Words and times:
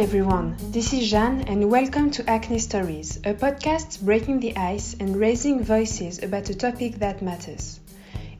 everyone, 0.00 0.56
this 0.70 0.94
is 0.94 1.10
Jeanne, 1.10 1.42
and 1.42 1.70
welcome 1.70 2.10
to 2.10 2.28
Acne 2.28 2.58
Stories, 2.58 3.18
a 3.18 3.34
podcast 3.34 4.00
breaking 4.00 4.40
the 4.40 4.56
ice 4.56 4.96
and 4.98 5.14
raising 5.14 5.62
voices 5.62 6.22
about 6.22 6.48
a 6.48 6.54
topic 6.54 6.94
that 7.00 7.20
matters. 7.20 7.80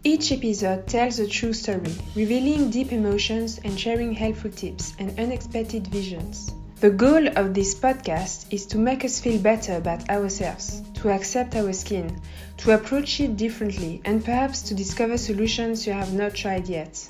Each 0.03 0.33
episode 0.33 0.87
tells 0.87 1.19
a 1.19 1.29
true 1.29 1.53
story, 1.53 1.93
revealing 2.17 2.71
deep 2.71 2.93
emotions 2.93 3.61
and 3.63 3.79
sharing 3.79 4.15
helpful 4.15 4.51
tips 4.51 4.95
and 4.99 5.11
unexpected 5.21 5.87
visions. 5.89 6.51
The 6.77 6.89
goal 6.89 7.29
of 7.37 7.53
this 7.53 7.75
podcast 7.75 8.47
is 8.51 8.65
to 8.69 8.79
make 8.79 9.05
us 9.05 9.21
feel 9.21 9.39
better 9.39 9.77
about 9.77 10.09
ourselves, 10.09 10.81
to 10.95 11.11
accept 11.11 11.57
our 11.57 11.75
skin, 11.75 12.23
to 12.57 12.71
approach 12.71 13.21
it 13.21 13.37
differently, 13.37 14.01
and 14.07 14.25
perhaps 14.25 14.63
to 14.63 14.75
discover 14.75 15.19
solutions 15.19 15.87
you 15.87 15.93
have 15.93 16.15
not 16.15 16.33
tried 16.33 16.69
yet. 16.69 17.07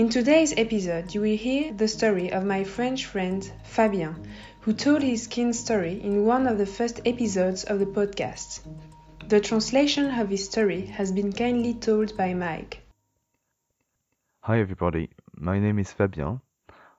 In 0.00 0.08
today's 0.08 0.54
episode, 0.56 1.14
you 1.14 1.20
will 1.20 1.36
hear 1.36 1.74
the 1.74 1.86
story 1.86 2.32
of 2.32 2.42
my 2.42 2.64
French 2.64 3.04
friend 3.04 3.44
Fabien, 3.64 4.16
who 4.60 4.72
told 4.72 5.02
his 5.02 5.24
skin 5.24 5.52
story 5.52 6.00
in 6.00 6.24
one 6.24 6.46
of 6.46 6.56
the 6.56 6.64
first 6.64 7.02
episodes 7.04 7.64
of 7.64 7.80
the 7.80 7.84
podcast. 7.84 8.60
The 9.28 9.42
translation 9.42 10.06
of 10.18 10.30
his 10.30 10.46
story 10.46 10.86
has 10.86 11.12
been 11.12 11.34
kindly 11.34 11.74
told 11.74 12.16
by 12.16 12.32
Mike. 12.32 12.80
Hi 14.40 14.60
everybody, 14.60 15.10
my 15.34 15.58
name 15.58 15.78
is 15.78 15.92
Fabien. 15.92 16.40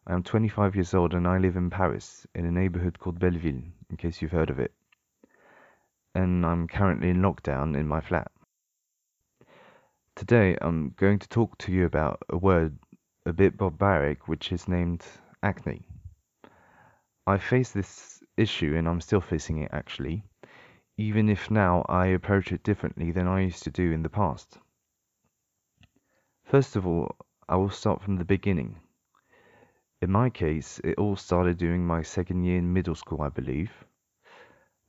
I 0.06 0.14
am 0.14 0.22
25 0.22 0.76
years 0.76 0.94
old 0.94 1.16
and 1.16 1.28
I 1.28 1.40
live 1.40 1.56
in 1.56 1.72
Paris, 1.72 2.28
in 2.36 2.46
a 2.46 2.52
neighborhood 2.52 3.00
called 3.00 3.18
Belleville, 3.18 3.64
in 3.90 3.98
case 3.98 4.22
you've 4.22 4.38
heard 4.40 4.52
of 4.52 4.60
it. 4.60 4.74
And 6.14 6.46
I'm 6.46 6.68
currently 6.68 7.10
in 7.10 7.24
lockdown 7.24 7.76
in 7.76 7.88
my 7.88 8.00
flat. 8.00 8.32
Today 10.16 10.56
I'm 10.62 10.94
going 10.98 11.18
to 11.18 11.30
talk 11.30 11.58
to 11.60 11.72
you 11.72 11.86
about 11.86 12.22
a 12.30 12.38
word 12.38 12.78
a 13.26 13.34
bit 13.34 13.56
barbaric 13.56 14.28
which 14.28 14.52
is 14.52 14.68
named 14.68 15.06
acne. 15.44 15.86
I 17.28 17.38
face 17.38 17.72
this 17.72 18.24
issue 18.36 18.76
and 18.76 18.88
I'm 18.88 19.02
still 19.02 19.22
facing 19.22 19.60
it 19.60 19.70
actually, 19.72 20.24
even 20.98 21.30
if 21.30 21.52
now 21.52 21.86
I 21.88 22.08
approach 22.08 22.52
it 22.52 22.64
differently 22.64 23.12
than 23.12 23.28
I 23.28 23.42
used 23.42 23.64
to 23.64 23.72
do 23.72 23.92
in 23.92 24.02
the 24.02 24.10
past. 24.10 24.58
First 26.46 26.76
of 26.76 26.88
all, 26.88 27.16
I 27.48 27.58
will 27.58 27.70
start 27.70 28.02
from 28.02 28.18
the 28.18 28.26
beginning. 28.26 28.80
In 30.02 30.12
my 30.12 30.32
case, 30.32 30.80
it 30.84 30.98
all 30.98 31.16
started 31.16 31.58
during 31.58 31.86
my 31.86 32.02
second 32.02 32.44
year 32.44 32.58
in 32.58 32.74
middle 32.74 32.96
school, 32.96 33.22
I 33.22 33.30
believe. 33.30 33.72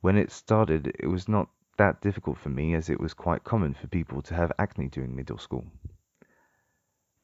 When 0.00 0.16
it 0.16 0.32
started, 0.32 0.96
it 0.98 1.06
was 1.06 1.28
not 1.28 1.50
that 1.76 2.00
difficult 2.00 2.38
for 2.38 2.48
me 2.48 2.74
as 2.74 2.88
it 2.88 2.98
was 2.98 3.12
quite 3.12 3.44
common 3.44 3.74
for 3.74 3.88
people 3.88 4.22
to 4.22 4.34
have 4.34 4.52
acne 4.58 4.88
during 4.88 5.14
middle 5.14 5.38
school. 5.38 5.66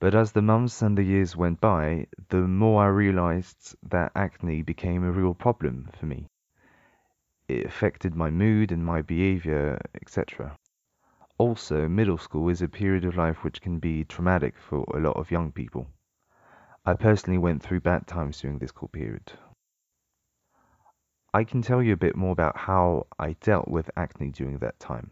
But 0.00 0.14
as 0.14 0.30
the 0.30 0.42
months 0.42 0.80
and 0.80 0.96
the 0.96 1.02
years 1.02 1.36
went 1.36 1.60
by, 1.60 2.06
the 2.28 2.46
more 2.46 2.84
I 2.84 2.86
realized 2.86 3.74
that 3.82 4.12
acne 4.14 4.62
became 4.62 5.02
a 5.02 5.10
real 5.10 5.34
problem 5.34 5.91
for 5.98 6.06
me. 6.06 6.28
It 7.48 7.66
affected 7.66 8.14
my 8.14 8.30
mood 8.30 8.70
and 8.70 8.84
my 8.84 9.02
behavior, 9.02 9.80
etc. 9.94 10.56
Also, 11.36 11.88
middle 11.88 12.19
school 12.19 12.48
is 12.48 12.62
a 12.62 12.69
period 12.69 13.04
of 13.04 13.16
life 13.16 13.42
which 13.42 13.60
can 13.60 13.80
be 13.80 14.04
traumatic 14.04 14.56
for 14.56 14.84
a 14.94 15.00
lot 15.00 15.16
of 15.16 15.32
young 15.32 15.50
people. 15.50 15.88
I 16.86 16.94
personally 16.94 17.38
went 17.38 17.62
through 17.62 17.80
bad 17.80 18.06
times 18.06 18.41
during 18.41 18.58
this 18.58 18.69
school 18.69 18.88
period. 18.88 19.32
I 21.34 21.42
can 21.42 21.60
tell 21.60 21.82
you 21.82 21.92
a 21.92 22.04
bit 22.06 22.14
more 22.14 22.32
about 22.32 22.56
how 22.56 23.08
I 23.19 23.32
dealt 23.41 23.66
with 23.66 23.91
acne 23.96 24.30
during 24.30 24.58
that 24.58 24.78
time. 24.78 25.10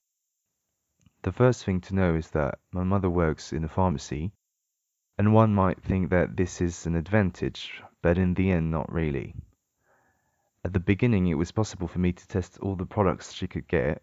The 1.22 1.32
first 1.32 1.64
thing 1.64 1.80
to 1.82 1.94
know 1.94 2.14
is 2.14 2.30
that 2.30 2.60
my 2.70 2.84
mother 2.84 3.10
works 3.10 3.52
in 3.52 3.64
a 3.64 3.68
pharmacy, 3.68 4.32
and 5.18 5.32
one 5.32 5.54
might 5.54 5.82
think 5.82 6.10
that 6.10 6.36
this 6.36 6.60
is 6.60 6.86
an 6.86 6.94
advantage, 6.94 7.82
but 8.02 8.18
in 8.18 8.34
the 8.34 8.50
end, 8.50 8.70
not 8.70 8.92
really. 8.92 9.34
At 10.64 10.72
the 10.72 10.80
beginning, 10.80 11.26
it 11.28 11.38
was 11.38 11.52
possible 11.52 11.88
for 11.88 11.98
me 11.98 12.12
to 12.12 12.28
test 12.28 12.58
all 12.60 12.76
the 12.76 12.86
products 12.86 13.32
she 13.32 13.46
could 13.46 13.68
get, 13.68 14.02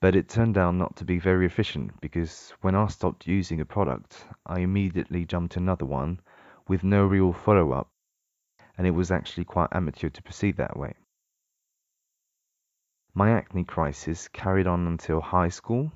but 0.00 0.14
it 0.14 0.28
turned 0.28 0.58
out 0.58 0.74
not 0.74 0.96
to 0.96 1.04
be 1.04 1.18
very 1.18 1.46
efficient 1.46 2.00
because 2.00 2.52
when 2.60 2.74
I 2.74 2.86
stopped 2.88 3.26
using 3.26 3.60
a 3.60 3.64
product, 3.64 4.26
I 4.44 4.60
immediately 4.60 5.24
jumped 5.24 5.56
another 5.56 5.86
one 5.86 6.20
with 6.68 6.84
no 6.84 7.06
real 7.06 7.32
follow 7.32 7.72
up 7.72 7.90
and 8.76 8.86
it 8.86 8.90
was 8.90 9.10
actually 9.10 9.44
quite 9.44 9.68
amateur 9.72 10.10
to 10.10 10.22
proceed 10.22 10.56
that 10.58 10.76
way. 10.76 10.94
My 13.14 13.30
acne 13.30 13.64
crisis 13.64 14.28
carried 14.28 14.66
on 14.66 14.86
until 14.86 15.20
high 15.20 15.48
school. 15.48 15.90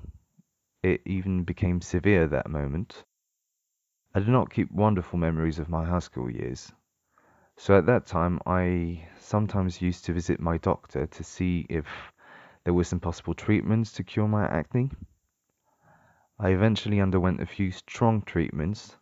It 0.81 1.01
even 1.05 1.43
became 1.43 1.81
severe 1.81 2.27
that 2.27 2.49
moment. 2.49 3.03
I 4.13 4.19
do 4.19 4.31
not 4.31 4.49
keep 4.49 4.71
wonderful 4.71 5.19
memories 5.19 5.59
of 5.59 5.69
my 5.69 5.85
high 5.85 5.99
school 5.99 6.29
years. 6.29 6.71
So 7.57 7.77
at 7.77 7.85
that 7.85 8.05
time, 8.05 8.39
I 8.45 9.07
sometimes 9.19 9.81
used 9.81 10.05
to 10.05 10.13
visit 10.13 10.39
my 10.39 10.57
doctor 10.57 11.07
to 11.07 11.23
see 11.23 11.65
if 11.69 11.85
there 12.63 12.73
were 12.73 12.83
some 12.83 12.99
possible 12.99 13.33
treatments 13.33 13.91
to 13.93 14.03
cure 14.03 14.27
my 14.27 14.45
acne. 14.47 14.91
I 16.39 16.49
eventually 16.49 16.99
underwent 16.99 17.41
a 17.41 17.45
few 17.45 17.71
strong 17.71 18.21
treatments 18.21 18.97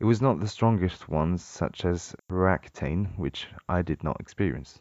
it 0.00 0.04
was 0.04 0.22
not 0.22 0.38
the 0.38 0.46
strongest 0.46 1.08
ones, 1.08 1.42
such 1.42 1.84
as 1.84 2.14
Roaccutane, 2.30 3.18
which 3.18 3.48
I 3.68 3.82
did 3.82 4.04
not 4.04 4.20
experience. 4.20 4.80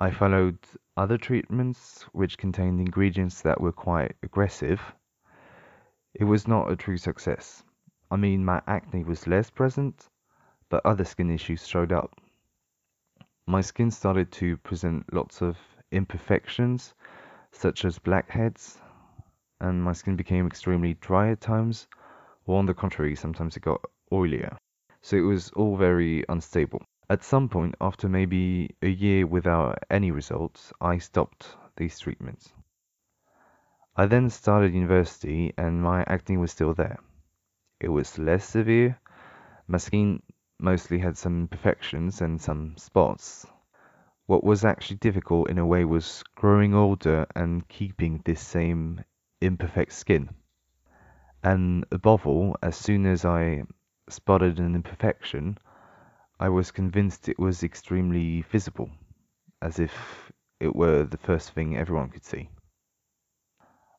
I 0.00 0.10
followed 0.10 0.58
other 0.96 1.18
treatments 1.18 2.04
which 2.12 2.38
contained 2.38 2.80
ingredients 2.80 3.42
that 3.42 3.60
were 3.60 3.72
quite 3.72 4.16
aggressive. 4.22 4.80
It 6.14 6.24
was 6.24 6.48
not 6.48 6.70
a 6.70 6.76
true 6.76 6.96
success. 6.96 7.62
I 8.12 8.16
mean, 8.16 8.44
my 8.44 8.60
acne 8.66 9.04
was 9.04 9.26
less 9.26 9.48
present, 9.48 10.10
but 10.68 10.84
other 10.84 11.04
skin 11.04 11.30
issues 11.30 11.66
showed 11.66 11.92
up. 11.92 12.14
My 13.46 13.62
skin 13.62 13.90
started 13.90 14.30
to 14.32 14.58
present 14.58 15.10
lots 15.14 15.40
of 15.40 15.56
imperfections, 15.90 16.92
such 17.52 17.86
as 17.86 17.98
blackheads, 17.98 18.78
and 19.62 19.82
my 19.82 19.94
skin 19.94 20.16
became 20.16 20.46
extremely 20.46 20.92
dry 20.92 21.30
at 21.30 21.40
times 21.40 21.88
or 22.44 22.58
on 22.58 22.66
the 22.66 22.74
contrary, 22.74 23.16
sometimes 23.16 23.56
it 23.56 23.62
got 23.62 23.80
oilier. 24.12 24.58
So 25.00 25.16
it 25.16 25.22
was 25.22 25.50
all 25.52 25.78
very 25.78 26.22
unstable. 26.28 26.82
At 27.08 27.24
some 27.24 27.48
point, 27.48 27.76
after 27.80 28.10
maybe 28.10 28.76
a 28.82 28.88
year 28.88 29.26
without 29.26 29.78
any 29.88 30.10
results, 30.10 30.70
I 30.82 30.98
stopped 30.98 31.56
these 31.78 31.98
treatments. 31.98 32.52
I 33.96 34.04
then 34.04 34.28
started 34.28 34.74
university 34.74 35.54
and 35.56 35.82
my 35.82 36.04
acne 36.06 36.36
was 36.36 36.52
still 36.52 36.74
there. 36.74 36.98
It 37.82 37.88
was 37.88 38.16
less 38.16 38.44
severe. 38.44 38.96
My 39.66 39.78
skin 39.78 40.22
mostly 40.60 41.00
had 41.00 41.18
some 41.18 41.40
imperfections 41.40 42.20
and 42.20 42.40
some 42.40 42.76
spots. 42.76 43.44
What 44.26 44.44
was 44.44 44.64
actually 44.64 44.98
difficult 44.98 45.50
in 45.50 45.58
a 45.58 45.66
way 45.66 45.84
was 45.84 46.22
growing 46.36 46.74
older 46.74 47.26
and 47.34 47.66
keeping 47.66 48.22
this 48.24 48.40
same 48.40 49.02
imperfect 49.40 49.94
skin. 49.94 50.30
And 51.42 51.84
above 51.90 52.24
all, 52.24 52.56
as 52.62 52.76
soon 52.76 53.04
as 53.04 53.24
I 53.24 53.64
spotted 54.08 54.60
an 54.60 54.76
imperfection, 54.76 55.58
I 56.38 56.50
was 56.50 56.70
convinced 56.70 57.28
it 57.28 57.40
was 57.40 57.64
extremely 57.64 58.42
visible, 58.42 58.90
as 59.60 59.80
if 59.80 60.30
it 60.60 60.76
were 60.76 61.02
the 61.02 61.18
first 61.18 61.50
thing 61.50 61.76
everyone 61.76 62.10
could 62.10 62.24
see. 62.24 62.48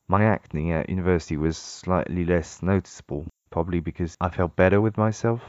My 0.08 0.24
acne 0.24 0.72
at 0.72 0.88
university 0.88 1.36
was 1.36 1.58
slightly 1.58 2.24
less 2.24 2.62
noticeable, 2.62 3.26
probably 3.54 3.78
because 3.78 4.16
I 4.20 4.30
felt 4.30 4.56
better 4.56 4.80
with 4.80 4.98
myself, 4.98 5.40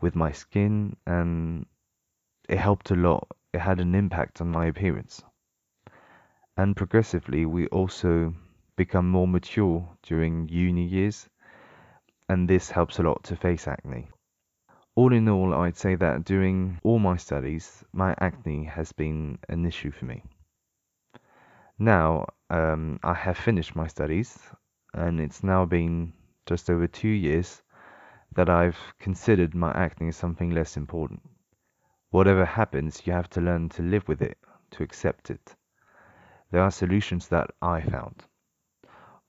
with 0.00 0.16
my 0.16 0.32
skin, 0.32 0.96
and 1.06 1.66
it 2.48 2.56
helped 2.56 2.90
a 2.90 2.94
lot. 2.94 3.28
It 3.52 3.60
had 3.60 3.78
an 3.78 3.94
impact 3.94 4.40
on 4.40 4.48
my 4.48 4.64
appearance. 4.64 5.22
And 6.56 6.74
progressively, 6.74 7.44
we 7.44 7.66
also 7.66 8.32
become 8.76 9.10
more 9.10 9.28
mature 9.28 9.86
during 10.02 10.48
uni 10.48 10.86
years, 10.86 11.28
and 12.26 12.48
this 12.48 12.70
helps 12.70 12.98
a 12.98 13.02
lot 13.02 13.22
to 13.24 13.36
face 13.36 13.68
acne. 13.68 14.08
All 14.94 15.12
in 15.12 15.28
all, 15.28 15.52
I'd 15.52 15.76
say 15.76 15.94
that 15.94 16.24
during 16.24 16.80
all 16.84 16.98
my 16.98 17.18
studies, 17.18 17.84
my 17.92 18.14
acne 18.18 18.64
has 18.64 18.92
been 18.92 19.38
an 19.50 19.66
issue 19.66 19.90
for 19.90 20.06
me. 20.06 20.22
Now, 21.78 22.28
um, 22.48 22.98
I 23.02 23.12
have 23.12 23.36
finished 23.36 23.76
my 23.76 23.88
studies, 23.88 24.38
and 24.94 25.20
it's 25.20 25.42
now 25.42 25.66
been 25.66 26.14
just 26.46 26.70
over 26.70 26.86
two 26.86 27.08
years 27.08 27.62
that 28.34 28.48
I've 28.48 28.78
considered 28.98 29.54
my 29.54 29.72
acne 29.72 30.08
as 30.08 30.16
something 30.16 30.50
less 30.50 30.76
important. 30.76 31.20
Whatever 32.10 32.44
happens, 32.44 33.02
you 33.04 33.12
have 33.12 33.28
to 33.30 33.40
learn 33.40 33.68
to 33.70 33.82
live 33.82 34.06
with 34.08 34.22
it, 34.22 34.38
to 34.70 34.82
accept 34.82 35.30
it. 35.30 35.54
There 36.50 36.62
are 36.62 36.70
solutions 36.70 37.28
that 37.28 37.50
I 37.60 37.80
found. 37.80 38.22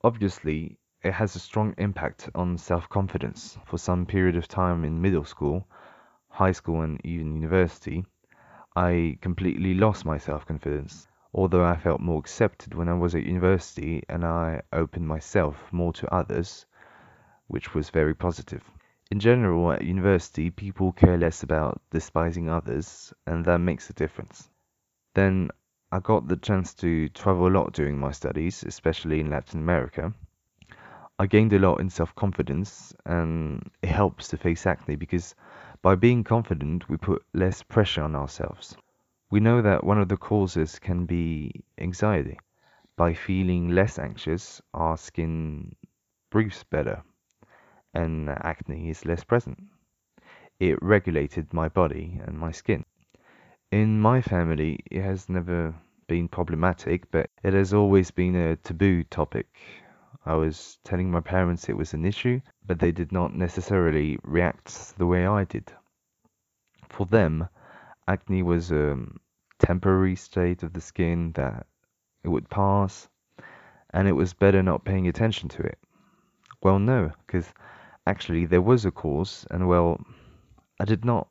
Obviously, 0.03 0.77
it 1.03 1.13
has 1.13 1.35
a 1.35 1.39
strong 1.39 1.73
impact 1.77 2.29
on 2.35 2.57
self-confidence. 2.57 3.57
For 3.65 3.77
some 3.77 4.05
period 4.05 4.35
of 4.35 4.47
time 4.47 4.85
in 4.85 5.01
middle 5.01 5.25
school, 5.25 5.67
high 6.29 6.51
school, 6.51 6.81
and 6.81 7.01
even 7.03 7.33
university, 7.33 8.05
I 8.75 9.17
completely 9.21 9.73
lost 9.73 10.05
my 10.05 10.19
self-confidence. 10.19 11.07
Although 11.33 11.65
I 11.65 11.77
felt 11.77 11.99
more 11.99 12.19
accepted 12.19 12.73
when 12.73 12.89
I 12.89 12.93
was 12.93 13.15
at 13.15 13.23
university 13.23 14.03
and 14.07 14.23
I 14.23 14.61
opened 14.71 15.07
myself 15.07 15.57
more 15.71 15.93
to 15.93 16.13
others, 16.13 16.65
which 17.47 17.73
was 17.73 17.89
very 17.89 18.13
positive. 18.13 18.63
In 19.09 19.19
general, 19.21 19.71
at 19.71 19.83
university, 19.83 20.49
people 20.49 20.91
care 20.91 21.17
less 21.17 21.41
about 21.43 21.81
despising 21.91 22.49
others, 22.49 23.13
and 23.25 23.45
that 23.45 23.59
makes 23.59 23.89
a 23.89 23.93
difference. 23.93 24.49
Then 25.13 25.49
I 25.89 25.99
got 25.99 26.27
the 26.27 26.35
chance 26.35 26.73
to 26.75 27.07
travel 27.09 27.47
a 27.47 27.55
lot 27.57 27.71
during 27.71 27.97
my 27.97 28.11
studies, 28.11 28.63
especially 28.63 29.21
in 29.21 29.29
Latin 29.29 29.61
America. 29.61 30.13
I 31.17 31.25
gained 31.25 31.53
a 31.53 31.59
lot 31.59 31.79
in 31.79 31.89
self 31.89 32.13
confidence, 32.15 32.93
and 33.05 33.71
it 33.81 33.89
helps 33.89 34.27
to 34.27 34.37
face 34.37 34.65
acne 34.65 34.97
because 34.97 35.33
by 35.81 35.95
being 35.95 36.25
confident, 36.25 36.89
we 36.89 36.97
put 36.97 37.25
less 37.33 37.63
pressure 37.63 38.03
on 38.03 38.13
ourselves. 38.13 38.75
We 39.31 39.39
know 39.39 39.61
that 39.61 39.85
one 39.85 39.99
of 39.99 40.09
the 40.09 40.17
causes 40.17 40.79
can 40.79 41.05
be 41.05 41.63
anxiety. 41.77 42.39
By 42.97 43.13
feeling 43.13 43.69
less 43.69 43.97
anxious, 43.97 44.61
our 44.73 44.97
skin 44.97 45.75
breathes 46.29 46.65
better 46.65 47.03
and 47.93 48.29
acne 48.29 48.89
is 48.89 49.05
less 49.05 49.23
present. 49.23 49.61
It 50.59 50.81
regulated 50.81 51.53
my 51.53 51.69
body 51.69 52.19
and 52.25 52.37
my 52.37 52.51
skin. 52.51 52.85
In 53.71 53.99
my 53.99 54.21
family, 54.21 54.79
it 54.89 55.01
has 55.01 55.29
never 55.29 55.75
been 56.07 56.27
problematic, 56.27 57.11
but 57.11 57.29
it 57.43 57.53
has 57.53 57.73
always 57.73 58.11
been 58.11 58.35
a 58.35 58.55
taboo 58.55 59.03
topic. 59.03 59.47
I 60.25 60.35
was 60.35 60.79
telling 60.83 61.11
my 61.11 61.21
parents 61.21 61.69
it 61.69 61.77
was 61.77 61.93
an 61.93 62.05
issue, 62.05 62.41
but 62.65 62.79
they 62.79 62.91
did 62.91 63.11
not 63.11 63.35
necessarily 63.35 64.17
react 64.23 64.97
the 64.97 65.05
way 65.05 65.27
I 65.27 65.43
did. 65.43 65.71
For 66.89 67.05
them, 67.05 67.47
acne 68.07 68.43
was 68.43 68.71
a 68.71 68.97
temporary 69.59 70.15
state 70.15 70.63
of 70.63 70.73
the 70.73 70.81
skin 70.81 71.31
that 71.33 71.67
it 72.23 72.29
would 72.29 72.49
pass, 72.49 73.07
and 73.91 74.07
it 74.07 74.13
was 74.13 74.33
better 74.33 74.63
not 74.63 74.85
paying 74.85 75.07
attention 75.07 75.49
to 75.49 75.63
it. 75.63 75.77
Well, 76.61 76.79
no, 76.79 77.11
because 77.25 77.53
actually 78.07 78.45
there 78.45 78.61
was 78.61 78.85
a 78.85 78.91
cause, 78.91 79.45
and 79.51 79.67
well, 79.67 79.99
I 80.79 80.85
did 80.85 81.03
not 81.03 81.27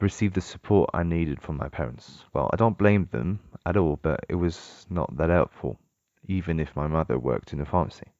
receive 0.00 0.34
the 0.34 0.40
support 0.40 0.90
I 0.92 1.02
needed 1.02 1.40
from 1.40 1.56
my 1.56 1.68
parents. 1.68 2.24
Well, 2.34 2.50
I 2.52 2.56
don't 2.56 2.76
blame 2.76 3.08
them 3.10 3.40
at 3.64 3.76
all, 3.76 3.98
but 4.02 4.20
it 4.28 4.34
was 4.34 4.86
not 4.90 5.16
that 5.16 5.30
helpful, 5.30 5.78
even 6.26 6.60
if 6.60 6.76
my 6.76 6.86
mother 6.86 7.18
worked 7.18 7.52
in 7.52 7.60
a 7.60 7.64
pharmacy. 7.64 8.12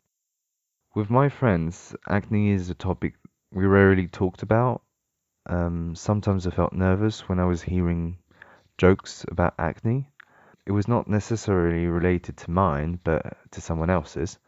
With 0.94 1.10
my 1.10 1.28
friends, 1.28 1.94
acne 2.08 2.50
is 2.50 2.70
a 2.70 2.74
topic 2.74 3.14
we 3.52 3.66
rarely 3.66 4.08
talked 4.08 4.42
about. 4.42 4.82
Um, 5.44 5.94
sometimes 5.94 6.46
I 6.46 6.50
felt 6.50 6.72
nervous 6.72 7.28
when 7.28 7.38
I 7.38 7.44
was 7.44 7.62
hearing 7.62 8.16
jokes 8.78 9.24
about 9.28 9.54
acne. 9.58 10.10
It 10.64 10.72
was 10.72 10.88
not 10.88 11.08
necessarily 11.08 11.86
related 11.86 12.38
to 12.38 12.50
mine, 12.50 12.98
but 13.04 13.36
to 13.52 13.60
someone 13.60 13.90
else's. 13.90 14.38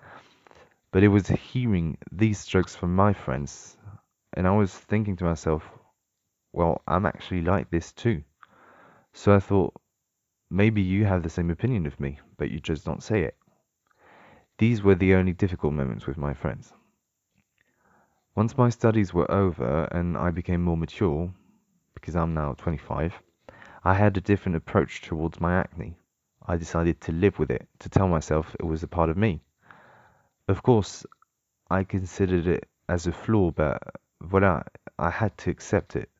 But 0.90 1.02
it 1.02 1.08
was 1.08 1.29
hearing 1.29 1.99
these 2.11 2.46
jokes 2.46 2.75
from 2.75 2.94
my 2.94 3.12
friends, 3.12 3.76
and 4.32 4.46
I 4.46 4.52
was 4.52 4.75
thinking 4.75 5.17
to 5.17 5.25
myself, 5.25 5.62
well, 6.52 6.82
I'm 6.87 7.05
actually 7.05 7.43
like 7.43 7.70
this 7.70 7.93
too. 7.93 8.25
So 9.12 9.35
I 9.35 9.38
thought, 9.38 9.75
maybe 10.49 10.81
you 10.81 11.05
have 11.05 11.23
the 11.23 11.29
same 11.29 11.50
opinion 11.50 11.87
of 11.87 12.00
me, 12.00 12.20
but 12.38 12.50
you 12.50 12.58
just 12.58 12.87
don't 12.87 13.02
say 13.02 13.23
it. 13.23 13.37
These 14.56 14.82
were 14.82 14.94
the 14.94 15.14
only 15.14 15.35
difficult 15.35 15.75
moments 15.75 16.06
with 16.06 16.17
my 16.17 16.32
friends. 16.32 16.73
Once 18.34 18.56
my 18.56 18.70
studies 18.70 19.12
were 19.12 19.31
over 19.31 19.84
and 19.93 20.17
I 20.17 20.31
became 20.31 20.62
more 20.62 20.76
mature, 20.76 21.31
because 21.94 22.17
I'm 22.17 22.32
now 22.32 22.55
25, 22.55 23.12
I 23.84 23.94
had 23.94 24.17
a 24.17 24.23
different 24.23 24.56
approach 24.56 25.02
towards 25.02 25.41
my 25.41 25.61
acne. 25.61 25.99
I 26.46 26.56
decided 26.56 27.00
to 27.02 27.12
live 27.12 27.38
with 27.38 27.50
it, 27.50 27.69
to 27.81 27.91
tell 27.91 28.08
myself 28.08 28.56
it 28.58 28.64
was 28.64 28.82
a 28.82 28.88
part 28.88 29.11
of 29.11 29.17
me. 29.19 29.43
Of 30.49 30.62
course, 30.62 31.05
I 31.71 31.85
considered 31.85 32.47
it 32.47 32.71
as 32.89 33.06
a 33.06 33.12
flaw, 33.12 33.50
but 33.50 33.83
voilà, 34.23 34.67
I 34.99 35.11
had 35.11 35.37
to 35.39 35.50
accept 35.50 35.95
it. 35.95 36.11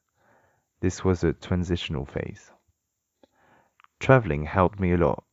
This 0.81 1.03
was 1.03 1.25
a 1.25 1.33
transitional 1.33 2.05
phase. 2.05 2.53
Traveling 4.01 4.45
helped 4.45 4.79
me 4.79 4.93
a 4.93 4.99
lot. 4.99 5.25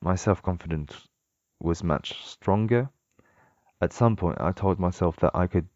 My 0.00 0.14
self 0.14 0.42
confidence 0.42 1.08
was 1.58 1.82
much 1.82 2.24
stronger. 2.24 2.88
At 3.80 3.92
some 3.92 4.14
point, 4.14 4.40
I 4.40 4.52
told 4.52 4.78
myself 4.78 5.16
that 5.16 5.34
I 5.34 5.48
could 5.48 5.68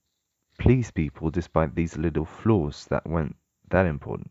please 0.56 0.92
people 0.92 1.30
despite 1.30 1.74
these 1.74 1.98
little 1.98 2.24
flaws 2.24 2.86
that 2.86 3.04
weren't 3.04 3.34
that 3.70 3.86
important. 3.86 4.30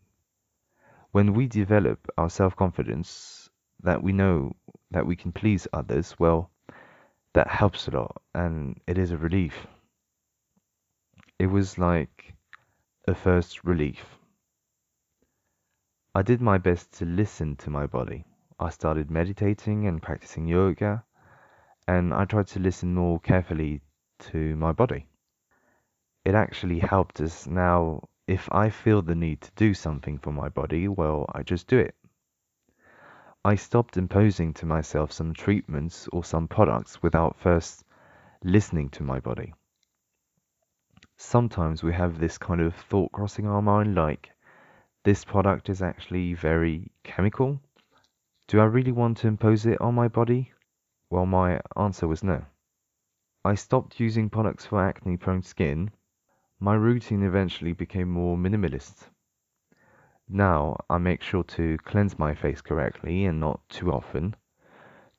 When 1.12 1.34
we 1.34 1.48
develop 1.48 2.08
our 2.18 2.30
self 2.30 2.56
confidence, 2.56 3.50
that 3.82 4.02
we 4.02 4.14
know 4.14 4.56
that 4.92 5.06
we 5.06 5.18
can 5.18 5.34
please 5.34 5.68
others, 5.74 6.18
well, 6.18 6.52
that 7.34 7.48
helps 7.48 7.88
a 7.88 7.92
lot 7.92 8.22
and 8.34 8.80
it 8.88 8.98
is 8.98 9.12
a 9.12 9.18
relief. 9.18 9.68
It 11.38 11.48
was 11.48 11.78
like 11.78 12.34
a 13.08 13.16
first 13.16 13.64
relief. 13.64 14.04
I 16.14 16.22
did 16.22 16.42
my 16.42 16.58
best 16.58 16.92
to 17.00 17.06
listen 17.06 17.56
to 17.58 17.70
my 17.70 17.86
body. 17.86 18.26
I 18.60 18.70
started 18.70 19.10
meditating 19.10 19.88
and 19.88 20.02
practicing 20.02 20.48
yoga, 20.48 21.04
and 21.88 22.14
I 22.14 22.26
tried 22.26 22.48
to 22.48 22.60
listen 22.60 22.94
more 22.94 23.20
carefully 23.20 23.82
to 24.32 24.56
my 24.58 24.74
body. 24.74 25.08
It 26.26 26.36
actually 26.36 26.80
helped 26.80 27.22
us 27.22 27.48
now. 27.48 28.10
If 28.28 28.50
I 28.52 28.70
feel 28.70 29.02
the 29.02 29.16
need 29.16 29.42
to 29.42 29.52
do 29.56 29.74
something 29.74 30.18
for 30.18 30.32
my 30.32 30.50
body, 30.50 30.88
well, 30.88 31.26
I 31.34 31.44
just 31.44 31.68
do 31.68 31.78
it. 31.78 31.96
I 33.46 33.56
stopped 33.56 33.96
imposing 33.96 34.54
to 34.56 34.66
myself 34.66 35.14
some 35.14 35.34
treatments 35.34 36.10
or 36.12 36.26
some 36.26 36.50
products 36.50 37.02
without 37.02 37.38
first 37.38 37.86
listening 38.44 38.90
to 38.90 39.04
my 39.04 39.22
body. 39.22 39.54
Sometimes 41.16 41.82
we 41.82 41.94
have 41.94 42.20
this 42.20 42.38
kind 42.38 42.60
of 42.60 42.76
thought 42.76 43.14
crossing 43.14 43.48
our 43.48 43.62
mind 43.62 43.96
like, 43.96 44.30
this 45.06 45.24
product 45.24 45.70
is 45.70 45.82
actually 45.82 46.34
very 46.34 46.92
chemical. 47.04 47.62
Do 48.48 48.60
I 48.60 48.66
really 48.66 48.92
want 48.92 49.18
to 49.20 49.28
impose 49.30 49.66
it 49.66 49.80
on 49.80 49.96
my 49.96 50.10
body? 50.10 50.52
Well, 51.10 51.26
my 51.26 51.62
answer 51.78 52.10
was 52.10 52.24
no. 52.24 52.44
I 53.46 53.56
stopped 53.56 54.02
using 54.02 54.30
products 54.30 54.66
for 54.66 54.84
acne 54.84 55.16
prone 55.16 55.44
skin. 55.44 55.92
My 56.60 56.76
routine 56.76 57.24
eventually 57.24 57.72
became 57.72 58.10
more 58.10 58.36
minimalist. 58.36 59.10
Now 60.32 60.78
I 60.92 61.00
make 61.00 61.24
sure 61.24 61.44
to 61.44 61.80
cleanse 61.80 62.20
my 62.20 62.36
face 62.36 62.62
correctly 62.62 63.26
and 63.26 63.40
not 63.40 63.68
too 63.68 63.92
often, 63.92 64.36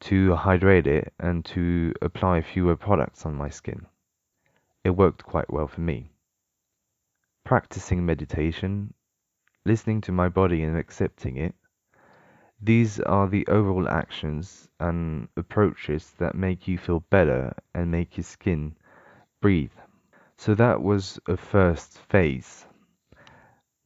to 0.01 0.37
hydrate 0.37 0.87
it 0.87 1.13
and 1.19 1.45
to 1.47 1.93
apply 2.01 2.43
fewer 2.43 2.77
products 2.77 3.27
on 3.27 3.35
my 3.35 3.49
skin. 3.49 3.87
It 4.85 4.91
worked 4.91 5.25
quite 5.25 5.53
well 5.53 5.67
for 5.67 5.81
me. 5.81 6.13
Practicing 7.43 8.07
meditation, 8.07 8.95
listening 9.65 10.01
to 10.03 10.13
my 10.13 10.29
body 10.29 10.63
and 10.63 10.77
accepting 10.77 11.37
it, 11.39 11.57
these 12.63 13.01
are 13.01 13.27
the 13.27 13.45
overall 13.49 13.89
actions 13.89 14.69
and 14.79 15.27
approaches 15.37 16.13
that 16.19 16.37
make 16.37 16.69
you 16.69 16.79
feel 16.79 17.01
better 17.01 17.53
and 17.75 17.91
make 17.91 18.17
your 18.17 18.23
skin 18.23 18.77
breathe. 19.41 19.73
So 20.37 20.55
that 20.55 20.83
was 20.83 21.19
a 21.27 21.37
first 21.37 21.99
phase 21.99 22.65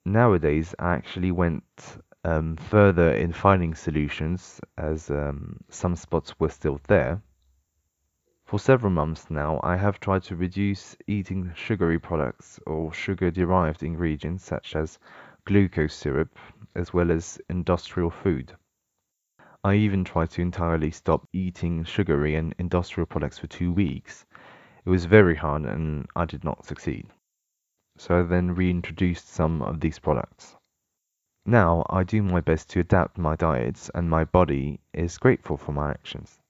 nowadays 0.04 0.74
I 0.78 0.94
actually 0.94 1.32
went 1.32 1.98
um, 2.24 2.56
further 2.56 3.12
in 3.12 3.32
finding 3.32 3.74
solutions 3.74 4.60
as 4.76 5.10
um, 5.10 5.60
some 5.68 5.96
spots 5.96 6.38
were 6.38 6.48
still 6.48 6.80
there. 6.88 7.22
For 8.44 8.58
several 8.58 8.92
months 8.92 9.30
now, 9.30 9.60
I 9.62 9.76
have 9.76 10.00
tried 10.00 10.22
to 10.24 10.36
reduce 10.36 10.96
eating 11.06 11.52
sugary 11.54 11.98
products 11.98 12.60
or 12.66 12.92
sugar 12.92 13.30
derived 13.30 13.82
ingredients 13.82 14.44
such 14.44 14.76
as 14.76 14.98
glucose 15.44 15.94
syrup, 15.94 16.38
as 16.74 16.92
well 16.92 17.10
as 17.10 17.40
industrial 17.48 18.10
food. 18.10 18.54
I 19.64 19.74
even 19.76 20.04
tried 20.04 20.30
to 20.30 20.42
entirely 20.42 20.90
stop 20.90 21.26
eating 21.32 21.84
sugary 21.84 22.34
and 22.34 22.54
industrial 22.58 23.06
products 23.06 23.38
for 23.38 23.46
two 23.46 23.72
weeks. 23.72 24.26
It 24.84 24.90
was 24.90 25.06
very 25.06 25.36
hard 25.36 25.64
and 25.64 26.06
I 26.14 26.26
did 26.26 26.44
not 26.44 26.66
succeed 26.66 27.06
so 27.96 28.18
I 28.18 28.22
then 28.22 28.54
reintroduced 28.54 29.28
some 29.28 29.62
of 29.62 29.80
these 29.80 29.98
products. 29.98 30.56
Now 31.46 31.84
I 31.90 32.04
do 32.04 32.22
my 32.22 32.40
best 32.40 32.70
to 32.70 32.80
adapt 32.80 33.18
my 33.18 33.36
diets 33.36 33.90
and 33.94 34.08
my 34.08 34.24
body 34.24 34.80
is 34.92 35.18
grateful 35.18 35.56
for 35.56 35.72
my 35.72 35.90
actions. 35.90 36.40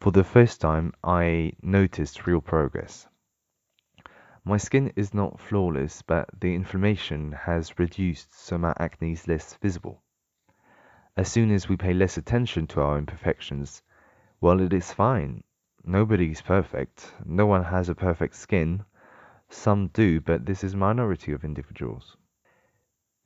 For 0.00 0.10
the 0.10 0.24
first 0.24 0.60
time 0.60 0.92
I 1.04 1.52
noticed 1.62 2.26
real 2.26 2.40
progress. 2.40 3.06
My 4.44 4.56
skin 4.56 4.92
is 4.96 5.12
not 5.12 5.40
flawless, 5.40 6.02
but 6.02 6.28
the 6.40 6.54
inflammation 6.54 7.32
has 7.32 7.78
reduced 7.78 8.32
so 8.34 8.56
my 8.56 8.74
acne 8.78 9.12
is 9.12 9.26
less 9.26 9.54
visible. 9.54 10.02
As 11.16 11.30
soon 11.30 11.50
as 11.50 11.68
we 11.68 11.76
pay 11.76 11.92
less 11.94 12.16
attention 12.16 12.66
to 12.68 12.80
our 12.80 12.98
imperfections, 12.98 13.82
well, 14.40 14.60
it 14.60 14.72
is 14.72 14.92
fine. 14.92 15.42
Nobody 15.84 16.30
is 16.30 16.42
perfect. 16.42 17.12
No 17.24 17.46
one 17.46 17.64
has 17.64 17.88
a 17.88 17.94
perfect 17.94 18.34
skin, 18.36 18.84
some 19.48 19.88
do, 19.88 20.20
but 20.20 20.46
this 20.46 20.64
is 20.64 20.74
a 20.74 20.76
minority 20.76 21.32
of 21.32 21.44
individuals. 21.44 22.16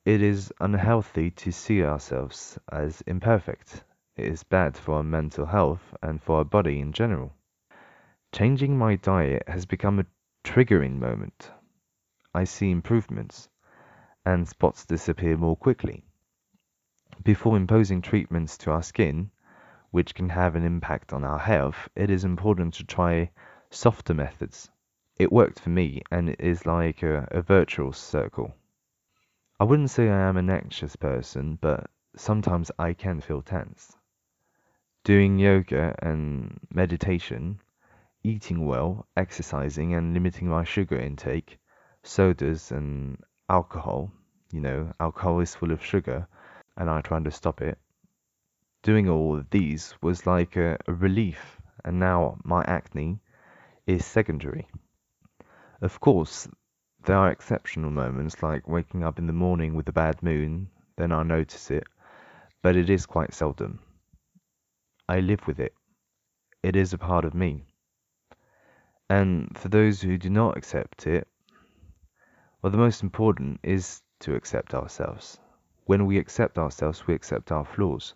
It 0.05 0.21
is 0.21 0.51
unhealthy 0.59 1.29
to 1.31 1.51
see 1.51 1.83
ourselves 1.83 2.57
as 2.71 3.01
imperfect. 3.01 3.83
It 4.15 4.25
is 4.25 4.43
bad 4.43 4.75
for 4.75 4.95
our 4.95 5.03
mental 5.03 5.45
health 5.45 5.95
and 6.01 6.21
for 6.21 6.37
our 6.37 6.45
body 6.45 6.79
in 6.79 6.91
general. 6.91 7.33
Changing 8.31 8.77
my 8.77 8.95
diet 8.95 9.43
has 9.47 9.65
become 9.65 9.99
a 9.99 10.05
triggering 10.43 10.99
moment. 10.99 11.51
I 12.33 12.45
see 12.45 12.71
improvements, 12.71 13.49
and 14.25 14.47
spots 14.47 14.85
disappear 14.85 15.37
more 15.37 15.55
quickly. 15.55 16.03
Before 17.23 17.57
imposing 17.57 18.01
treatments 18.01 18.57
to 18.59 18.71
our 18.71 18.83
skin, 18.83 19.31
which 19.91 20.15
can 20.15 20.29
have 20.29 20.55
an 20.55 20.63
impact 20.63 21.13
on 21.13 21.23
our 21.23 21.39
health, 21.39 21.89
it 21.95 22.09
is 22.09 22.23
important 22.23 22.73
to 22.75 22.85
try 22.85 23.29
softer 23.69 24.13
methods. 24.13 24.71
It 25.21 25.31
worked 25.31 25.59
for 25.59 25.69
me, 25.69 26.01
and 26.09 26.29
it 26.29 26.41
is 26.41 26.65
like 26.65 27.03
a, 27.03 27.27
a 27.29 27.43
virtual 27.43 27.93
circle. 27.93 28.55
I 29.59 29.65
wouldn't 29.65 29.91
say 29.91 30.09
I 30.09 30.27
am 30.27 30.35
an 30.35 30.49
anxious 30.49 30.95
person, 30.95 31.59
but 31.61 31.91
sometimes 32.15 32.71
I 32.79 32.93
can 32.93 33.21
feel 33.21 33.43
tense. 33.43 33.95
Doing 35.03 35.37
yoga 35.37 35.93
and 36.01 36.59
meditation, 36.73 37.61
eating 38.23 38.65
well, 38.65 39.05
exercising, 39.15 39.93
and 39.93 40.15
limiting 40.15 40.47
my 40.47 40.63
sugar 40.63 40.97
intake, 40.97 41.59
sodas 42.01 42.71
and 42.71 43.23
alcohol, 43.47 44.11
you 44.51 44.59
know, 44.59 44.91
alcohol 44.99 45.39
is 45.39 45.53
full 45.53 45.71
of 45.71 45.85
sugar, 45.85 46.27
and 46.77 46.89
I 46.89 47.01
tried 47.01 47.25
to 47.25 47.31
stop 47.31 47.61
it. 47.61 47.77
Doing 48.81 49.07
all 49.07 49.37
of 49.37 49.51
these 49.51 49.93
was 50.01 50.25
like 50.25 50.55
a, 50.55 50.79
a 50.87 50.93
relief, 50.95 51.61
and 51.85 51.99
now 51.99 52.39
my 52.43 52.63
acne 52.63 53.19
is 53.85 54.03
secondary. 54.03 54.67
Of 55.81 55.99
course, 55.99 56.47
there 57.05 57.17
are 57.17 57.31
exceptional 57.31 57.89
moments 57.89 58.43
like 58.43 58.67
waking 58.67 59.03
up 59.03 59.17
in 59.17 59.25
the 59.25 59.33
morning 59.33 59.73
with 59.73 59.89
a 59.89 59.91
bad 59.91 60.21
moon, 60.21 60.69
then 60.95 61.11
I 61.11 61.23
notice 61.23 61.71
it, 61.71 61.87
but 62.61 62.75
it 62.75 62.87
is 62.87 63.07
quite 63.07 63.33
seldom. 63.33 63.79
I 65.09 65.21
live 65.21 65.47
with 65.47 65.59
it. 65.59 65.73
It 66.61 66.75
is 66.75 66.93
a 66.93 66.99
part 66.99 67.25
of 67.25 67.33
me. 67.33 67.65
And 69.09 69.57
for 69.57 69.69
those 69.69 70.01
who 70.01 70.19
do 70.19 70.29
not 70.29 70.55
accept 70.55 71.07
it, 71.07 71.27
well, 72.61 72.69
the 72.69 72.77
most 72.77 73.01
important 73.01 73.59
is 73.63 74.03
to 74.19 74.35
accept 74.35 74.75
ourselves. 74.75 75.39
When 75.85 76.05
we 76.05 76.19
accept 76.19 76.59
ourselves, 76.59 77.07
we 77.07 77.15
accept 77.15 77.51
our 77.51 77.65
flaws. 77.65 78.13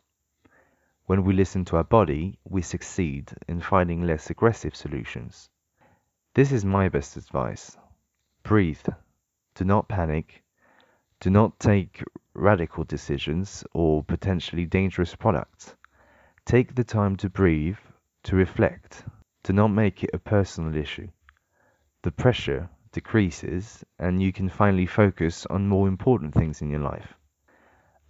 When 1.07 1.23
we 1.23 1.33
listen 1.33 1.65
to 1.65 1.77
our 1.77 1.83
body, 1.83 2.37
we 2.43 2.61
succeed 2.61 3.31
in 3.47 3.59
finding 3.59 4.03
less 4.03 4.29
aggressive 4.29 4.75
solutions. 4.75 5.49
This 6.35 6.51
is 6.51 6.65
my 6.65 6.89
best 6.89 7.15
advice. 7.15 7.77
Breathe. 8.43 8.85
Do 9.53 9.63
not 9.63 9.87
panic. 9.87 10.43
Do 11.21 11.29
not 11.29 11.61
take 11.61 12.03
radical 12.33 12.83
decisions 12.83 13.63
or 13.73 14.03
potentially 14.03 14.65
dangerous 14.65 15.15
products. 15.15 15.73
Take 16.45 16.75
the 16.75 16.83
time 16.83 17.15
to 17.15 17.29
breathe, 17.29 17.77
to 18.23 18.35
reflect. 18.35 19.05
Do 19.43 19.53
not 19.53 19.69
make 19.69 20.03
it 20.03 20.09
a 20.11 20.19
personal 20.19 20.75
issue. 20.75 21.07
The 22.01 22.11
pressure 22.11 22.69
decreases 22.91 23.85
and 23.97 24.21
you 24.21 24.33
can 24.33 24.49
finally 24.49 24.87
focus 24.87 25.45
on 25.45 25.69
more 25.69 25.87
important 25.87 26.33
things 26.33 26.61
in 26.61 26.69
your 26.69 26.81
life. 26.81 27.13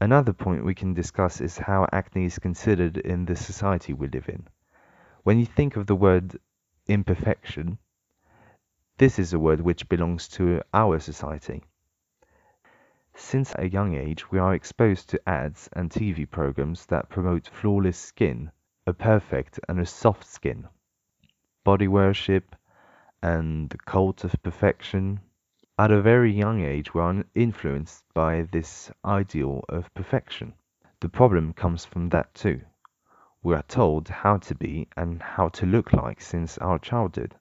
Another 0.01 0.33
point 0.33 0.65
we 0.65 0.73
can 0.73 0.95
discuss 0.95 1.41
is 1.41 1.59
how 1.59 1.85
acne 1.91 2.25
is 2.25 2.39
considered 2.39 2.97
in 2.97 3.25
the 3.25 3.35
society 3.35 3.93
we 3.93 4.07
live 4.07 4.29
in. 4.29 4.47
When 5.21 5.37
you 5.37 5.45
think 5.45 5.75
of 5.75 5.85
the 5.85 5.95
word 5.95 6.39
imperfection, 6.87 7.77
this 8.97 9.19
is 9.19 9.33
a 9.33 9.39
word 9.39 9.59
which 9.59 9.89
belongs 9.89 10.29
to 10.29 10.61
our 10.73 10.99
society. 10.99 11.61
Since 13.13 13.53
a 13.55 13.67
young 13.67 13.93
age, 13.93 14.31
we 14.31 14.39
are 14.39 14.53
exposed 14.53 15.09
to 15.09 15.29
ads 15.29 15.69
and 15.73 15.89
TV 15.89 16.29
programs 16.29 16.85
that 16.85 17.09
promote 17.09 17.47
flawless 17.47 17.97
skin, 17.97 18.51
a 18.87 18.93
perfect 18.93 19.59
and 19.67 19.79
a 19.81 19.85
soft 19.85 20.25
skin, 20.25 20.67
body 21.65 21.89
worship, 21.89 22.55
and 23.21 23.69
the 23.69 23.77
cult 23.79 24.23
of 24.23 24.41
perfection. 24.43 25.19
At 25.77 25.91
a 25.91 26.01
very 26.01 26.31
young 26.31 26.61
age, 26.61 26.93
we 26.93 27.01
are 27.01 27.25
influenced 27.35 28.05
by 28.13 28.43
this 28.43 28.89
ideal 29.03 29.65
of 29.67 29.93
perfection. 29.93 30.53
The 31.01 31.09
problem 31.09 31.51
comes 31.51 31.83
from 31.83 32.07
that 32.09 32.33
too. 32.33 32.61
We 33.43 33.55
are 33.55 33.63
told 33.63 34.07
how 34.07 34.37
to 34.37 34.55
be 34.55 34.87
and 34.95 35.21
how 35.21 35.49
to 35.49 35.65
look 35.65 35.91
like 35.91 36.21
since 36.21 36.57
our 36.59 36.79
childhood. 36.79 37.35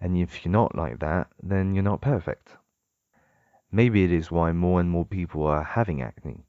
And 0.00 0.16
if 0.16 0.44
you're 0.44 0.52
not 0.52 0.74
like 0.74 0.98
that, 1.00 1.28
then 1.42 1.74
you're 1.74 1.82
not 1.82 2.00
perfect. 2.00 2.56
Maybe 3.70 4.02
it 4.02 4.10
is 4.10 4.30
why 4.30 4.52
more 4.52 4.80
and 4.80 4.90
more 4.90 5.04
people 5.04 5.46
are 5.46 5.62
having 5.62 6.02
acne. 6.02 6.44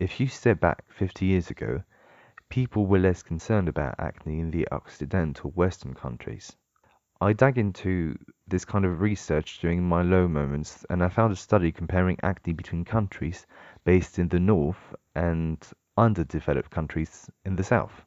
If 0.00 0.18
you 0.20 0.26
step 0.26 0.58
back 0.58 0.84
50 0.90 1.26
years 1.26 1.50
ago, 1.50 1.82
people 2.48 2.86
were 2.86 2.98
less 2.98 3.22
concerned 3.22 3.68
about 3.68 3.96
acne 3.98 4.40
in 4.40 4.50
the 4.50 4.66
Occidental 4.72 5.50
Western 5.50 5.94
countries. 5.94 6.56
I 7.20 7.32
dug 7.32 7.58
into 7.58 8.16
this 8.46 8.64
kind 8.64 8.84
of 8.84 9.00
research 9.00 9.58
during 9.58 9.82
my 9.82 10.02
low 10.02 10.28
moments 10.28 10.86
and 10.88 11.02
I 11.02 11.08
found 11.08 11.32
a 11.32 11.36
study 11.36 11.72
comparing 11.72 12.16
acne 12.22 12.52
between 12.52 12.84
countries 12.84 13.46
based 13.84 14.18
in 14.18 14.28
the 14.28 14.40
north 14.40 14.94
and 15.14 15.58
underdeveloped 15.96 16.70
countries 16.70 17.28
in 17.44 17.56
the 17.56 17.64
south. 17.64 18.04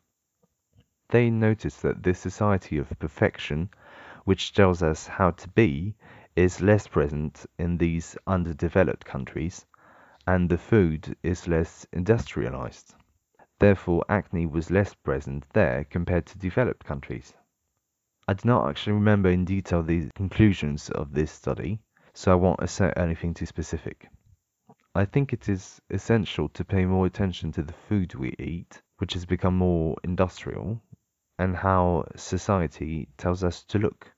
They 1.09 1.29
noticed 1.29 1.81
that 1.81 2.03
this 2.03 2.19
society 2.19 2.77
of 2.77 2.89
perfection 2.99 3.69
which 4.25 4.53
tells 4.53 4.83
us 4.83 5.07
how 5.07 5.31
to 5.31 5.47
be, 5.49 5.95
is 6.35 6.61
less 6.61 6.87
present 6.87 7.45
in 7.57 7.77
these 7.77 8.17
underdeveloped 8.27 9.05
countries, 9.05 9.65
and 10.27 10.49
the 10.49 10.57
food 10.57 11.15
is 11.23 11.47
less 11.47 11.85
industrialized. 11.91 12.93
Therefore, 13.59 14.03
acne 14.09 14.45
was 14.45 14.71
less 14.71 14.93
present 14.93 15.45
there 15.53 15.83
compared 15.83 16.25
to 16.27 16.37
developed 16.37 16.85
countries. 16.85 17.33
I 18.27 18.33
do 18.33 18.47
not 18.47 18.69
actually 18.69 18.93
remember 18.93 19.29
in 19.29 19.45
detail 19.45 19.83
the 19.83 20.09
conclusions 20.15 20.89
of 20.89 21.13
this 21.13 21.31
study, 21.31 21.79
so 22.13 22.31
I 22.31 22.35
won't 22.35 22.63
assert 22.63 22.97
anything 22.97 23.33
too 23.33 23.45
specific. 23.45 24.07
I 24.93 25.05
think 25.05 25.33
it 25.33 25.49
is 25.49 25.81
essential 25.89 26.49
to 26.49 26.65
pay 26.65 26.85
more 26.85 27.05
attention 27.05 27.51
to 27.53 27.63
the 27.63 27.73
food 27.73 28.13
we 28.15 28.35
eat, 28.39 28.81
which 28.97 29.13
has 29.13 29.25
become 29.25 29.57
more 29.57 29.95
industrial, 30.03 30.81
and 31.41 31.55
how 31.55 32.05
society 32.15 33.09
tells 33.17 33.43
us 33.43 33.63
to 33.63 33.79
look. 33.79 34.11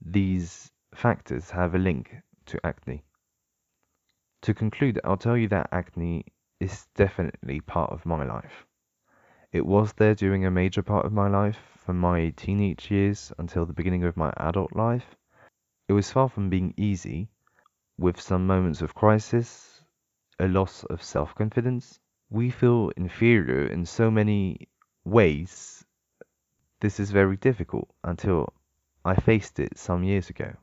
These 0.00 0.72
factors 0.94 1.50
have 1.50 1.74
a 1.74 1.78
link 1.78 2.16
to 2.46 2.58
acne. 2.66 3.04
To 4.40 4.54
conclude, 4.54 4.98
I'll 5.04 5.18
tell 5.18 5.36
you 5.36 5.48
that 5.48 5.68
acne 5.70 6.24
is 6.58 6.86
definitely 6.94 7.60
part 7.60 7.92
of 7.92 8.06
my 8.06 8.24
life. 8.24 8.64
It 9.52 9.66
was 9.66 9.92
there 9.92 10.14
during 10.14 10.46
a 10.46 10.50
major 10.50 10.82
part 10.82 11.04
of 11.04 11.12
my 11.12 11.28
life, 11.28 11.58
from 11.84 11.98
my 12.00 12.30
teenage 12.30 12.90
years 12.90 13.34
until 13.38 13.66
the 13.66 13.74
beginning 13.74 14.04
of 14.04 14.16
my 14.16 14.32
adult 14.38 14.74
life. 14.74 15.14
It 15.88 15.92
was 15.92 16.10
far 16.10 16.30
from 16.30 16.48
being 16.48 16.72
easy, 16.78 17.28
with 17.98 18.18
some 18.18 18.46
moments 18.46 18.80
of 18.80 18.94
crisis, 18.94 19.82
a 20.38 20.48
loss 20.48 20.84
of 20.84 21.02
self 21.02 21.34
confidence. 21.34 22.00
We 22.30 22.48
feel 22.48 22.92
inferior 22.96 23.66
in 23.66 23.84
so 23.84 24.10
many 24.10 24.70
ways 25.04 25.75
this 26.80 27.00
is 27.00 27.10
very 27.10 27.36
difficult 27.36 27.88
until 28.04 28.52
I 29.04 29.14
faced 29.14 29.58
it 29.58 29.78
some 29.78 30.04
years 30.04 30.28
ago. 30.28 30.54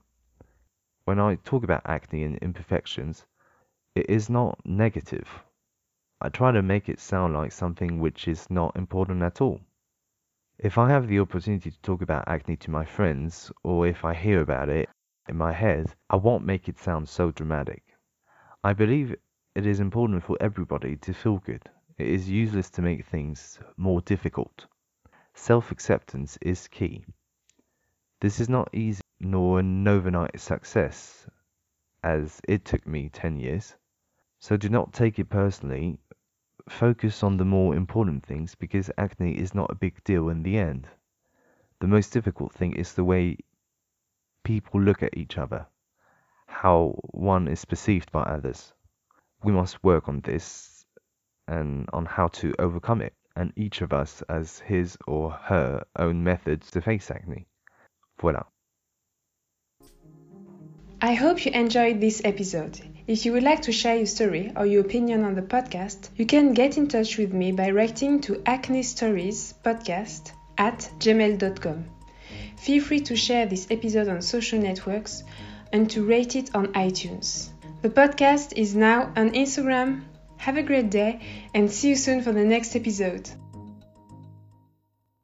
When 1.06 1.20
I 1.20 1.36
talk 1.36 1.64
about 1.64 1.82
acne 1.86 2.24
and 2.24 2.38
imperfections, 2.38 3.26
it 3.96 4.10
is 4.10 4.30
not 4.30 4.60
negative. 4.66 5.28
I 6.22 6.30
try 6.30 6.52
to 6.52 6.62
make 6.62 6.88
it 6.88 7.00
sound 7.00 7.34
like 7.34 7.52
something 7.52 8.00
which 8.00 8.28
is 8.28 8.50
not 8.50 8.76
important 8.76 9.24
at 9.24 9.42
all. 9.42 9.60
If 10.60 10.78
I 10.78 10.90
have 10.90 11.08
the 11.08 11.20
opportunity 11.20 11.72
to 11.72 11.82
talk 11.82 12.02
about 12.02 12.28
acne 12.28 12.58
to 12.58 12.72
my 12.72 12.86
friends, 12.86 13.52
or 13.64 13.88
if 13.88 14.06
I 14.06 14.14
hear 14.14 14.40
about 14.42 14.70
it 14.70 14.90
in 15.28 15.36
my 15.36 15.52
head, 15.52 15.96
I 16.10 16.18
won't 16.18 16.46
make 16.46 16.70
it 16.70 16.78
sound 16.78 17.10
so 17.10 17.32
dramatic. 17.32 17.84
I 18.64 18.74
believe 18.74 19.16
it 19.56 19.66
is 19.66 19.80
important 19.80 20.24
for 20.24 20.38
everybody 20.40 20.96
to 20.98 21.14
feel 21.14 21.40
good. 21.40 21.70
It 21.98 22.08
is 22.08 22.30
useless 22.30 22.70
to 22.72 22.82
make 22.82 23.06
things 23.06 23.60
more 23.78 24.02
difficult. 24.02 24.68
Self-acceptance 25.36 26.38
is 26.42 26.68
key. 26.68 27.06
This 28.22 28.40
is 28.40 28.48
not 28.48 28.70
easy 28.72 29.02
nor 29.20 29.60
an 29.60 29.88
overnight 29.88 30.40
success, 30.40 31.28
as 32.04 32.40
it 32.48 32.64
took 32.66 32.86
me 32.86 33.10
10 33.10 33.40
years. 33.40 33.76
So 34.40 34.58
do 34.58 34.70
not 34.70 34.94
take 34.94 35.18
it 35.18 35.30
personally. 35.30 35.98
Focus 36.70 37.24
on 37.24 37.38
the 37.38 37.46
more 37.46 37.76
important 37.76 38.26
things 38.26 38.54
because 38.56 38.92
acne 38.98 39.38
is 39.38 39.56
not 39.56 39.72
a 39.72 39.76
big 39.76 40.04
deal 40.04 40.30
in 40.30 40.44
the 40.44 40.58
end. 40.58 40.88
The 41.80 41.88
most 41.88 42.14
difficult 42.14 42.54
thing 42.54 42.74
is 42.74 42.94
the 42.94 43.04
way 43.04 43.38
people 44.44 44.82
look 44.82 45.02
at 45.02 45.18
each 45.18 45.38
other, 45.38 45.66
how 46.46 47.00
one 47.12 47.48
is 47.48 47.66
perceived 47.66 48.12
by 48.12 48.22
others. 48.22 48.72
We 49.44 49.52
must 49.52 49.84
work 49.84 50.08
on 50.08 50.22
this 50.22 50.86
and 51.48 51.90
on 51.92 52.06
how 52.06 52.28
to 52.28 52.54
overcome 52.60 53.02
it 53.02 53.16
and 53.36 53.52
each 53.56 53.82
of 53.82 53.94
us 53.94 54.24
has 54.30 54.60
his 54.60 54.98
or 55.08 55.32
her 55.32 55.86
own 55.98 56.24
methods 56.24 56.72
to 56.72 56.82
face 56.82 57.10
acne. 57.12 57.48
Voilà. 58.20 58.46
I 61.02 61.16
hope 61.16 61.46
you 61.46 61.52
enjoyed 61.52 62.00
this 62.00 62.22
episode. 62.24 62.80
If 63.08 63.26
you 63.26 63.34
would 63.34 63.44
like 63.44 63.64
to 63.64 63.74
share 63.74 63.98
your 63.98 64.06
story 64.06 64.54
or 64.56 64.66
your 64.66 64.82
opinion 64.82 65.26
on 65.26 65.36
the 65.36 65.42
podcast, 65.42 66.10
you 66.16 66.26
can 66.26 66.54
get 66.54 66.78
in 66.78 66.88
touch 66.88 67.18
with 67.18 67.34
me 67.34 67.52
by 67.52 67.72
writing 67.72 68.22
to 68.22 68.42
acne 68.46 68.84
stories 68.84 69.54
podcast 69.66 70.32
at 70.58 70.90
gmail.com. 71.00 71.86
Feel 72.58 72.82
free 72.82 73.02
to 73.02 73.16
share 73.18 73.46
this 73.46 73.68
episode 73.70 74.08
on 74.08 74.22
social 74.22 74.60
networks 74.60 75.24
and 75.74 75.90
to 75.90 76.06
rate 76.06 76.38
it 76.38 76.56
on 76.56 76.68
iTunes. 76.68 77.50
The 77.82 77.90
podcast 77.90 78.54
is 78.56 78.74
now 78.74 79.12
on 79.18 79.32
Instagram. 79.32 80.04
Have 80.44 80.58
a 80.58 80.62
great 80.62 80.90
day 80.90 81.22
and 81.54 81.72
see 81.72 81.88
you 81.88 81.96
soon 81.96 82.22
for 82.22 82.34
the 82.34 82.44
next 82.44 82.76
episode. 82.76 83.30